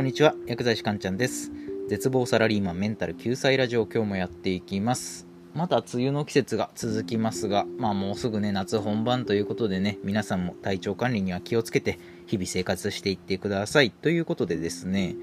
[0.00, 1.52] こんにちは薬剤師かんちゃんです。
[1.90, 5.26] 絶望サラリーマンメンタル救済ラジオ今日もやっていきます。
[5.52, 13.90] まだ梅雨の季節が続きますがまあもうすぐね夏本番ということでね皆さんも体調管理には気をつけて日々生活していってください。
[13.90, 15.16] ということでですね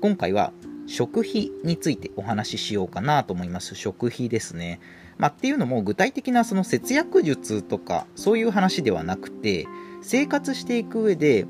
[0.00, 0.52] 今回は
[0.86, 3.74] 食費についてお話ししようかなと思います。
[3.74, 4.78] 食費ですね。
[5.18, 9.66] まあ、っていうのも具体的なその節約術とかそういう話ではなくて
[10.00, 11.44] 生活していく上で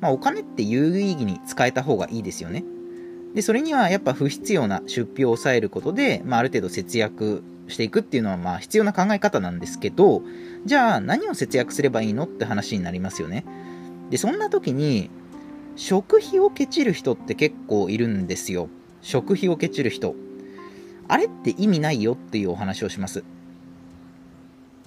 [0.00, 2.64] まあ、お金って有意義に使えた方がいいですよね。
[3.34, 10.22] で、それにはやっぱ不必要な出費を抑えることで、まあ、ある程度節約していくっていうのはまあ必要な考え方なんですけど、
[10.64, 13.44] じゃあ何を節約すればいいのって話になりますよね。
[14.10, 15.10] で、そんな時に、
[15.76, 18.68] 食費をケチる人って結構いるんですよ。
[19.02, 20.14] 食費をケチる人。
[21.08, 23.24] あれって意味ないよっていうお話をします。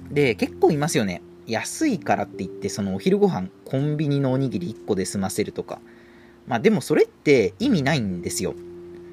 [0.10, 1.22] で、結構いますよね。
[1.50, 5.80] 安いからって言ってそのお昼ご飯コンビニのおにぎり1個で済ませるとか。
[6.48, 8.56] まあでもそれって意味ないんですよ。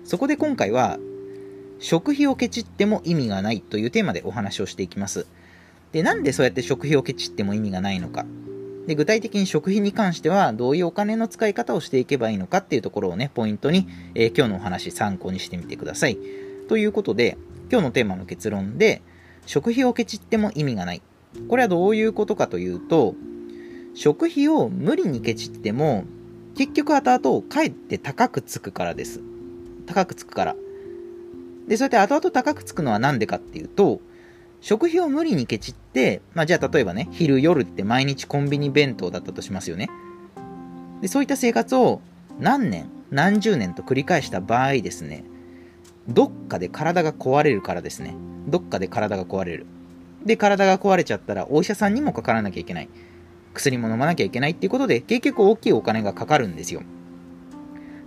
[0.04, 0.98] そこで今回は
[1.78, 5.26] 食費をケチっても意味がないというテーマでお話をしていきます。
[5.92, 8.24] でなんでそうやって食費をケチっても意味がないのか。
[8.86, 16.18] で具体的に食費に関してはどういうお金の使い方をしていけばいいのかっていうところをねポイントに、えー、今日のお話参考にしてみてください。
[16.68, 17.36] ということで
[17.70, 19.02] 今日のテーマの結論で
[19.44, 21.02] 食費をケチっても意味がない。
[21.48, 23.14] これはどういうことかというと、
[23.94, 26.04] 食費を無理にケチっても、
[26.56, 29.20] 結局後々かえって高くつくからです。
[29.86, 30.56] 高くつくから。
[31.68, 34.00] で、そうやって後々高くつくのは何でかっていうと、
[34.60, 39.88] 食費を無理にケチって、まあじゃあ例えばね、昼夜って毎日コンビニ弁当だったとしますよね。
[41.00, 42.00] で、そういった生活を
[42.40, 45.24] 何年、何十年と繰り返した場合ですね、
[46.08, 48.14] どっかで体が壊れるからですね。
[48.48, 49.66] どっかで体が壊れる。
[50.26, 52.88] で、体が壊れちゃったらお医者さんにもかからなきゃいけない。
[53.54, 56.82] 薬も飲まなきゃいけないっていうことで、結局大きいお金がかかるんですよ。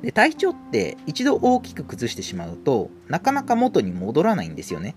[0.01, 4.95] で、体調って一度大きく崩してしまうと、なかなか元に戻らないんですよね。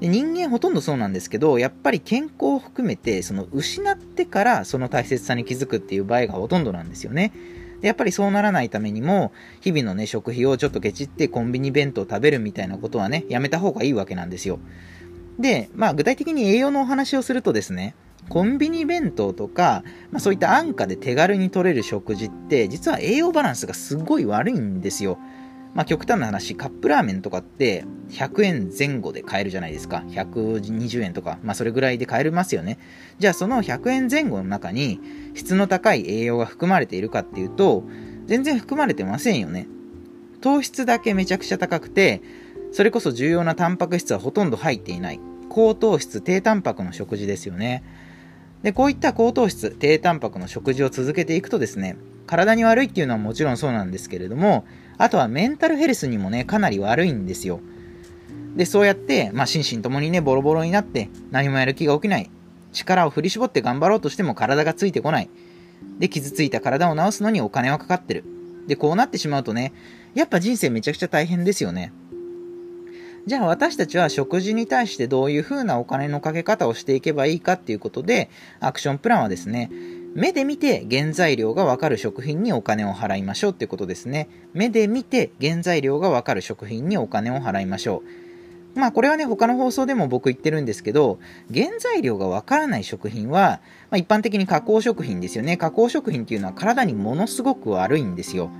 [0.00, 7.32] で人間ほとんどそうなんですけど、やっぱり健康を含めて、その失ってからその大切さに気づくっていう場合がほとんどなんですよね。
[7.80, 14.58] でやっぱりそうならないためにも、日々のね、食費をちょっとケチってコンビニ弁当食べるみたいなことはね、やめた方がいいわけなんですよ。
[15.38, 17.94] で、まあ具体的に栄養のお話をするとですね、
[18.28, 25.18] コンビニ弁当とか、まあ、そういった安価で手軽に取れる食事って、実は栄養バランスがすごい悪いんですよ。
[25.74, 30.02] まあ、極端な話、カップラーメンとかって100円前後で買えるじゃないですか。
[30.08, 32.78] 120円とか、まあ、それぐらいで買えますよね。
[33.18, 35.00] じゃあその100円前後の中に
[35.34, 37.84] 質の高い栄養が含まれているかっていうと、
[38.24, 39.68] 全然含まれてませんよね。
[40.40, 42.22] 糖質だけめちゃくちゃ高くて、
[42.76, 45.18] それこそ重要なタンパク質はほとんど入っていない。
[45.48, 47.82] 高糖質、低タンパクの食事ですよね。
[48.62, 54.66] で、こういった高糖質、低タンパクの食事を続けていくとですね、体に悪いっていうのはもちろんそうなんですけれども、
[54.98, 57.60] あとはメンタルヘルスにもね、かなり悪いんですよ。
[58.56, 62.28] で、そうやって、まあ、心身ともにね、ボロボロになって、何もやる気が起きない。
[62.74, 65.30] 力を振り絞って頑張ろうとしても体がついてこない。
[65.98, 68.24] で、傷ついた体を治すのにお金はかかってる。
[68.66, 69.72] で、こうなってしまうとね、
[70.14, 71.90] やっぱ人生めちゃくちゃ大変ですよね。
[73.26, 79.68] じゃあ私たちは食事に対してどういう風なお金のかけ方をしていけばいいかっていうことで、アクションプランはですね、
[80.14, 84.28] 目で見て原材料がわかる食品にお金を払いましょうっていうことですね。
[84.54, 88.04] 目で見て原材料がわかる食品にお金を払いましょ
[88.76, 88.78] う。
[88.78, 91.18] まあこれはね、他の放送でも僕言ってるんですけど、
[91.52, 93.60] 原材料がわからない食品は、
[93.90, 95.56] まあ、一般的に加工食品ですよね。
[95.56, 98.50] 加工食品っていうのは体にものすごく悪いんですよ。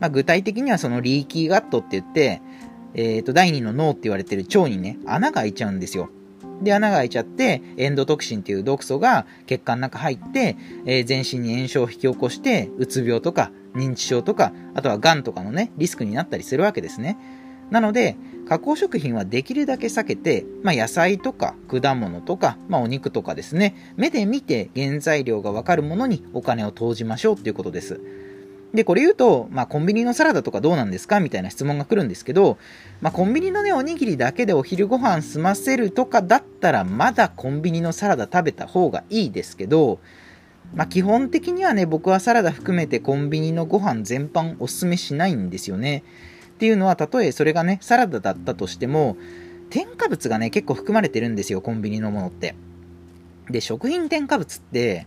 [0.00, 2.40] まあ、具体的にはそのリーキーガットって言って、
[2.94, 6.10] えっ、ー、と、第2の脳って言われてる腸にね、穴が開いちゃうんですよ。
[6.62, 10.56] で、穴が開いちゃって、エンドトクシンっていう毒素が血管の中入って、
[10.86, 17.16] えー、全身に炎症を引き起こして、うつ病とか、認知症とか、あとは癌とかのね、リスクになったりするわけですね。
[17.70, 18.16] なので、
[18.48, 28.00] 加工食品はできるだけ避けて、まあ、野菜とか果物とか、まあ、お肉とかですね、目で見て原材料がわかるものにお金を投じましょうっていうことです。
[28.74, 32.58] で、これ言うと、まあ、コンビニのサラダとかどうなんですかみたいな質問が来るんですけど、
[33.00, 40.00] まあ、コンビニのね、おにぎりだけでお昼ご飯済ませるとかだったら、まだコンビニのサラダ食べた方がいいですけど、
[40.74, 46.02] まあ、基本的にはね、僕はサラダ含めてコンビニのご飯全般おすすめしないんですよね。
[46.50, 49.16] っていうのは、たとえそれがね、サラダだったとしても、
[49.70, 52.54] 添加物がね、結構含まれてるんですよ、コンビニのものって。
[53.48, 55.06] で、食品添加物って、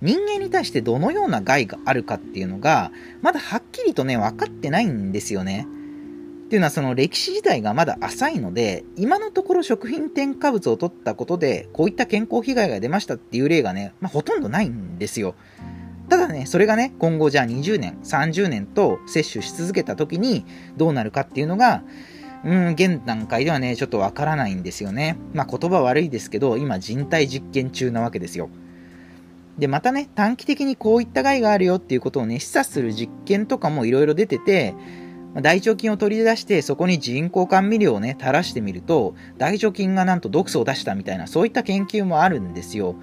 [0.00, 2.92] 人間に対してどのような害があるかっていうのが、
[3.22, 5.66] まだはっきりとね、分かってないんですよね。
[6.46, 15.34] っていうのはその歴史自体がまだ浅いので、今のところ食品添加物を取ったことで、こういった健康被害が出ましたっていう例がね、まあ、ほとんどないんですよ。
[16.08, 20.46] ただね、それがね、今後じゃあ20年、30年と摂取し続けた時に
[20.78, 21.82] どうなるかっていうのが、
[22.44, 25.18] うん、現段階ではね、ちょっとわからないんですよね。
[25.34, 28.48] まあ言葉悪いですけど、今人体実験中なわけですよ。
[29.58, 34.74] で、またね、短期的にこういった害があるよっていうことをね、示唆する実験とかもいろいろ出てて、
[35.34, 42.94] 大腸菌を取り出してそこに人工甘味料をね、垂らしてみると、大腸菌がなんと毒素を出したみたいな、そういった研究もあるんですよ。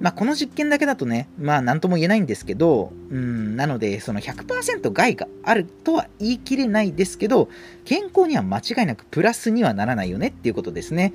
[0.00, 7.48] まあ、この実験だけだとね、まあ、なんとも言えないんですけど、うん、なので、その100%害があるとは言い切れないですけど、
[7.84, 11.12] 健康には間違いなくプラスにはならないよねっていうことですね。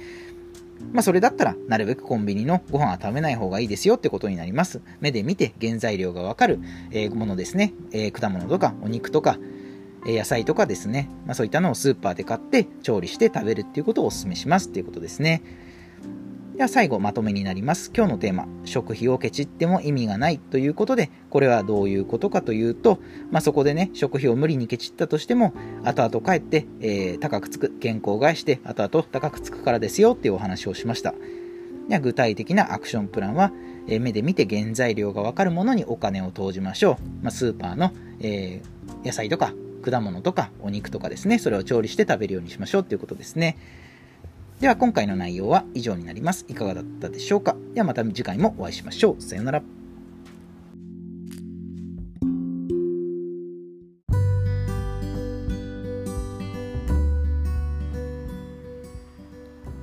[0.92, 4.82] まあ、それだったら、なるべくコンビニのご飯は食べない方がいいですよってことになります。
[5.02, 6.60] 目で見て原材料がわかる、
[6.92, 7.74] えー、ものですね。
[7.92, 9.38] えー、果物とかお肉とか、
[10.08, 11.10] えー、野菜とかですね。
[11.26, 15.42] まあ、そういったのをスーパーで買って調理して食べるっていうことをお勧めしますっていうことですね。
[16.60, 17.90] では最後まとめになります。
[17.96, 23.00] 今日のテーマ、食費をケチっても意味がないということで、これはどういうことかというと、
[23.32, 25.54] まあ、そこでね、食費を無理にケチったとしても、
[25.86, 31.16] 後々帰って、えー、高くつく、健康を害して、後々高くつくからですよっていうお話をしました。
[31.88, 33.54] では具体的なアクションプランは、
[33.88, 37.24] えー、目で見て原材料がわかるものにお金を投じましょう。
[37.24, 43.56] まあ、スーパーの、えー、野菜とか果物とかお肉とかですね、それを調理して食べるようにしましょうということですね。
[44.60, 46.44] では今回の内容は以上になります。
[46.50, 47.56] いかがだったでしょうか？
[47.74, 49.22] ではまた次回もお会いしましょう。
[49.22, 49.64] さようなら。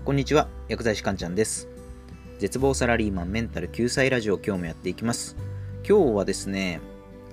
[0.04, 1.68] こんにちは、薬剤師かんちゃんです。
[2.38, 5.36] 絶望サラリーマンメンタル救済ラジオ今日もやっていきます。
[5.88, 6.80] 今日はですね、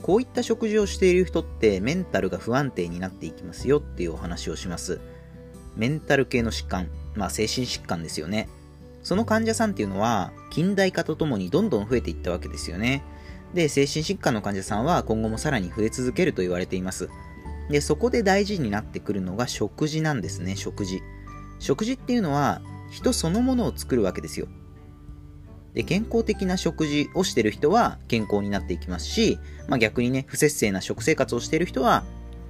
[0.01, 5.01] こういった食事をしている人ってメンタルが不安定になっていきますよっていうお話をします。
[5.75, 8.49] メンタル系の疾患、まあ、精神疾患ですよね。
[9.03, 13.03] その患者さんっていうのは、近代化とともにどんどん増えていったわけですよね。
[13.53, 17.09] で、精神疾患の患者さんは今後もさらに増え続けると言われています。
[17.69, 21.01] で、そこで大事になってくるのが食事なんですね、食事。
[21.59, 22.61] 食事っていうのは、
[22.91, 24.47] 人そのものを作るわけですよ。
[25.73, 32.03] で、健康的な食事をしてる人は健康になっていきますし、まあ逆にね、不節制な食生活をしている人は、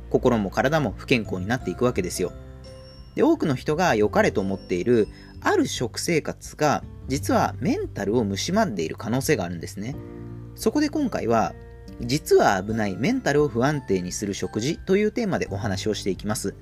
[0.09, 2.33] 心も体も不健康になっていくわけですよ。
[3.15, 5.07] で、多くの人が良かれと思っている、
[5.41, 9.95] ある食生活が、実はメンタルを蝕んでいる可能性があるんですね。
[10.55, 11.53] そこで今回は、
[12.01, 16.55] 実は危ないメンタルを不安定にする食事というテーマでお話をしていきます。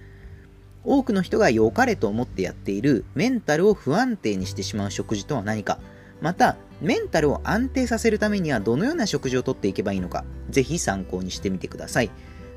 [0.83, 5.79] 多くの人が良かれと思ってやっているメンタルを不安定にしてしまう食事とは何か、
[6.21, 12.11] また、メンタルを安定させるためにはどのような食事をとっていけばいいのか、ぜひ参考にしてみてください。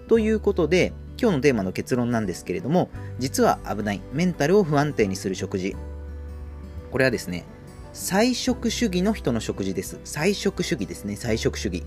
[0.09, 0.93] ということで、
[1.25, 5.75] 今日のテーマの結論なんですけれども、実は危ないメンタルを不安定にする食事。
[6.93, 7.47] これはですね、
[7.95, 9.99] 菜食主義の人の食事です。
[10.05, 11.83] 菜食主義ですね、菜食主義。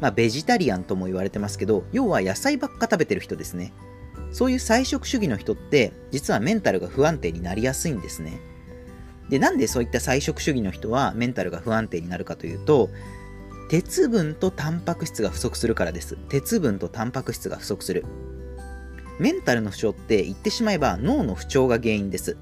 [0.00, 3.72] まあ、ベジタリアンとも言われてますけど、要は野菜ばっか食べてる人ですね。
[4.32, 8.40] そういう菜食主義の人って、実はメンタルが不安定になりやすいんですね。
[9.30, 12.90] で、なんでそういった菜食主義の人はメンタルが不安定になるかというと、
[13.70, 16.16] 鉄分とタンパク質が不足するからです。
[16.28, 18.04] 鉄分とタンパク質が不足する。
[19.18, 22.36] メンタルの不調って言ってしまえば脳の不調が原因です。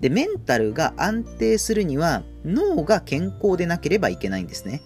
[0.00, 4.82] で、メンタルが安定するには脳が健康でなければいけないんですね。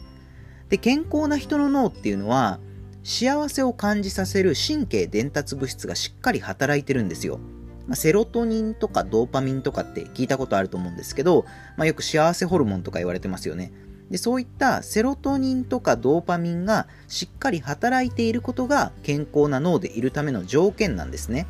[0.68, 2.60] で、健康な人の脳っていうのは
[3.02, 7.38] 幸せを感じさせる神経伝達物質がしっかり働いてるんですよ。
[7.86, 11.44] まあ、セロトニンとかドーパミンとかって聞いたことあると思うんですけど、
[11.76, 13.72] まあ、よく幸せホルモンとか言われてますよね。
[14.10, 21.46] でそういったセロトニンとかドーパミンがしっかり働いていることが健康な脳でいるための条件なんですね。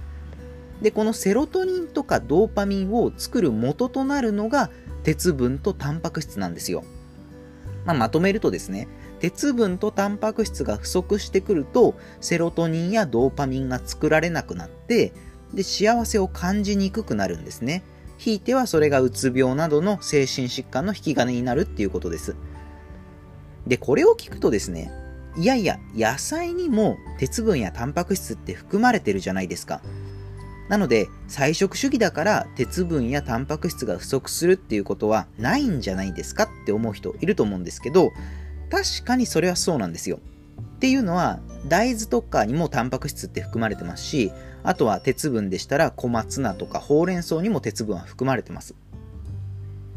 [0.80, 4.70] で、このセロトニンとかドーパミンを作る元となるのが
[5.02, 6.84] 鉄分とタンパク質なんですよ。
[7.84, 8.88] まあ、まとめるとですね、
[9.20, 15.12] 鉄分とタンパク質が不足してくると、セロトニンやドーパミンが作られなくなって、
[15.54, 17.84] で、幸せを感じにくくなるんですね。
[18.18, 22.34] ひいてはそれがうつ病などの精神疾患の引き金になるっていうことです。
[23.66, 24.92] で、これを聞くとですね、
[25.36, 29.82] いやいや、野菜にも鉄分やタンパク質って含まれてるじゃないですか。
[30.68, 36.44] なので、菜食主義だから鉄分やタンパク質が不足するっていうことはないんじゃないですか？
[36.44, 38.12] って思う人いると思うんですけど、
[38.70, 40.18] 確かにそれはそうなんですよ。
[40.76, 44.32] っていうのは、大豆とかにもタンパク質って含まれてますし、
[44.62, 48.74] あとは鉄分でしたら小松菜とかほうれん草にも鉄分は含まれてます。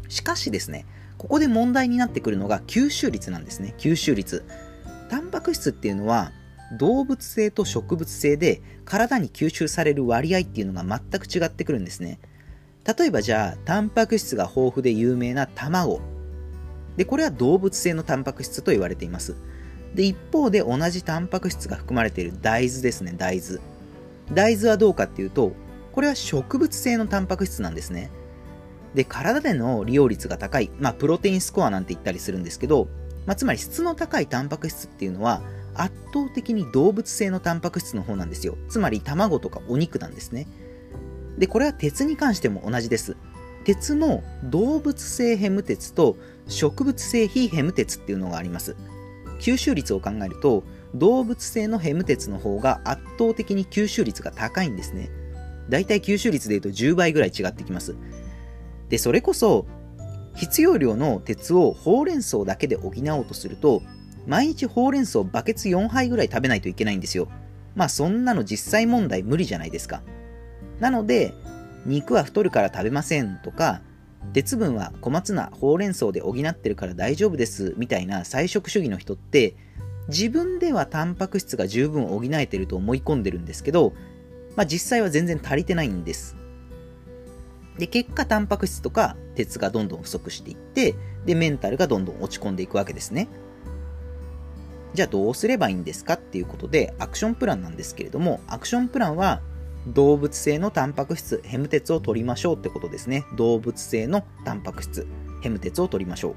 [0.08, 0.86] しかしですね、
[1.20, 3.74] ここで問題になってくるのが吸収率なんですね。
[3.76, 4.42] 吸収率。
[5.10, 6.32] タンパク質っていうのは
[6.78, 12.20] 動物性と植物性で体に吸収される割合っていうのが全く違ってくるんですね。
[12.98, 16.00] 例えばじゃあ、タンパク質が豊富で有名な卵。
[16.96, 19.36] で、これは動物性のタンパク質と言われています。
[19.94, 23.60] で、一方で同じタンパク質が含まれている大豆ですね、大豆。
[24.32, 25.52] 大豆はどうかっていうと、
[25.92, 28.10] これは植物性のタンパク質なんですね。
[28.94, 32.88] で、体での利用率が高い、まあ、プロテインスコアなんて言ったりするんですけど、
[33.26, 35.42] まあ、つまり質の高いタンパク質っていうのは、
[35.74, 38.56] 圧倒的に動物性のタンパク質の方なんですよ。
[38.68, 40.46] つまり卵とかお肉なんですね。
[41.38, 43.16] で、これは鉄に関しても同じです。
[43.64, 46.16] 鉄も動物性ヘム鉄と
[46.48, 48.74] 植物性非ヘム鉄っていうのがあります。
[49.38, 55.10] 吸収率を考えると、動物性のヘム鉄の方が圧倒的に吸収率が高いんですね。
[55.68, 57.94] だいたい吸収率で言うと10倍ぐらい違ってきます。
[58.90, 59.66] で、それこそ、
[60.34, 63.82] 必要量の鉄をほうれん草だけで補おうとすると、
[64.26, 67.28] 毎日ほうれん草バケツ4杯ぐらい食べないといけないんですよ。
[67.74, 70.02] まあそんなの実際問題無理じゃないですか。
[70.80, 71.34] なので、
[71.86, 73.80] 肉は太るから食べませんとか、
[74.32, 79.56] 鉄分は小松菜、ほうれん草で補ってるから大丈夫ですみたいな菜食主義の人って、
[80.08, 83.92] 自分ではタンパク質が十分補えてると思い込んでるんですけど、
[84.56, 86.36] まあ実際は全然足りてないんです。
[87.80, 90.94] で、結果、タンパク質とか鉄がどんどん不足していって、
[91.24, 93.26] で、メンタルがどんどん落ち込んでいくわけですね。
[94.92, 99.40] じゃあどうすればいいんですかっていうことで、アクションプランなんですけれども、アクションプランは、
[99.86, 103.24] 動物性のタンパク質、ヘム鉄を取りましょうってことですね。
[103.34, 105.06] 動物性のタンパク質、
[105.40, 106.34] ヘム鉄を取りましょ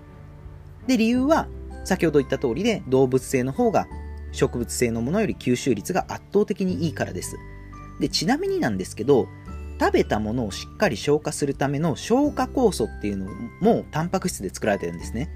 [0.85, 0.87] う。
[0.87, 1.49] で、理由は、
[1.83, 3.85] 先ほど言った通りで、動物性の方が
[4.31, 7.35] 植物性のものより吸収率が圧倒的にいいからです。
[7.99, 9.27] で、ちなみになんですけど、
[9.79, 13.27] 食べたものをしっかり消化するための消化酵素っていうの
[13.59, 15.29] もタンパク質で作られてるんですね。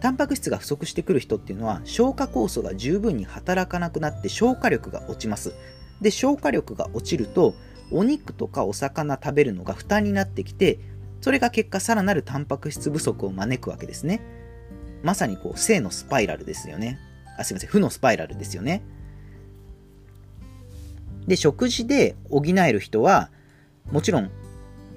[0.00, 5.52] タンパク質が不足してくる人っていうのは消化酵素が十分に働かなくなって消化力が落ちます。
[6.00, 7.54] で、消化力が落ちると
[7.90, 10.78] お肉とかお魚食べるのが負担になってきて
[11.20, 14.20] それが結果さらなるタンパク質不足を招くわけですね。
[15.02, 16.98] まさにこう正のスパイラルですよね。
[17.38, 18.82] あ、すいません、負のスパイラルですよね。
[21.26, 23.30] で、食事で補える人は
[23.90, 24.30] もちろん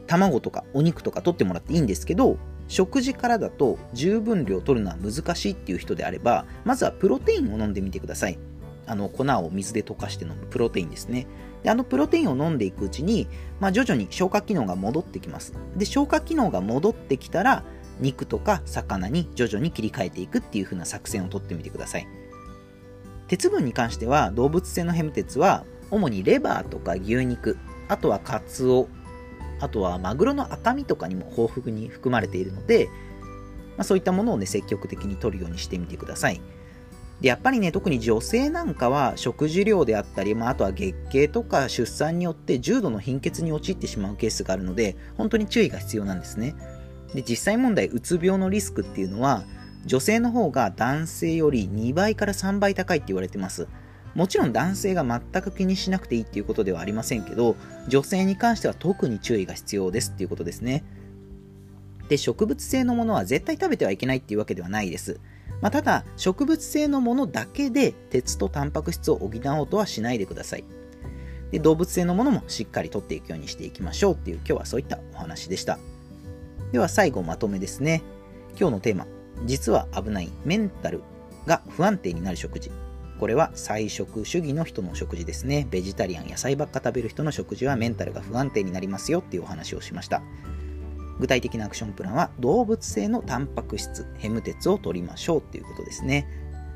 [0.07, 2.37] 卵とかお肉とか取ってもらっていいんですけど
[2.67, 8.37] 食事からだと十分量取るのは難しいっていう人であればまずはプロテインを飲んでみてください。
[8.85, 11.25] あの粉を水で溶かして飲むプロテインですね。
[11.63, 13.27] であのプロテインを飲んでいくうちに、
[13.61, 15.53] まあ、徐々に消化機能が戻ってきます。
[15.77, 17.63] で消化機能が戻ってきたら
[17.99, 22.07] 肉とか魚に徐々に切り替えていくっていう風な作戦をとってみてください。
[23.27, 28.87] 鉄分に関しては動物性のヘム鉄は主にレバーとか牛肉あとはカツオ、
[29.59, 32.89] あとはマグロの赤身とかにも豊富に含まれているので、
[33.77, 36.41] まあ、そういったものをね、積極的に摂るようにしてみてください。
[37.21, 46.55] で、やっぱりね、特に女性なんかは食事量であったり、まあ、あとは月経とか出産によって重度の貧血に陥ってしまうケースがあるので、本当に注意が必要なんですね。
[47.13, 49.43] で、実際問題、うつ病のリスクっていうのは、
[49.85, 53.67] 女性の方が男性より2倍から3倍高いって言われてます。
[54.15, 57.55] もちろん男性が全く気にしなくていいっていうことではありませんけど、
[57.87, 60.83] 女性に関しては特に注意が必要ですっていうことですね。
[62.09, 65.19] で、植物性のものは絶対食べてはいけないっていうわけではないです。
[65.61, 70.63] まあ、ただ、植物性のものだけで鉄とタンパク質を補おうとはしないでください。
[71.51, 75.79] で、動物性のものもしっかりとっていくようにしていきましょうっていう今日はそういったお話でした。
[76.71, 78.03] では最後まとめですね。
[78.59, 79.07] 今日のテーマ、
[79.45, 81.01] 実は危ないメンタル
[81.45, 82.71] が不安定になる食事
[83.23, 85.65] これは菜食主義の人の食事ですね。
[85.71, 90.21] ベジタリアン、野菜ばっか食べる人の食事はメンタルが不安定になりますよっていうお話をしました。
[91.21, 96.27] 具体的なアクションプランは動物性のタンパク質、ヘム鉄を取りましょうっていうことですね。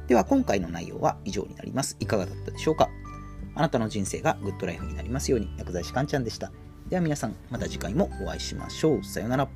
[0.08, 1.98] では今回の内容は以上になります。
[2.00, 2.90] いかがだったでしょうか？
[3.54, 6.54] あなたの人生がグッドライフになりますように薬剤師かんちゃんでした。
[6.88, 9.04] では皆さんまた次回もお会いしましょう。
[9.04, 9.50] さようなら。